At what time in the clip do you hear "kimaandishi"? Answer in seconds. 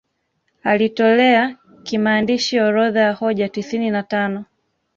1.83-2.59